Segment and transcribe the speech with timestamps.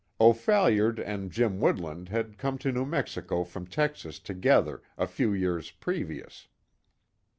[0.19, 5.69] O'Phalliard and Jim Woodland had come to New Mexico from Texas together, a few years
[5.69, 6.47] previous.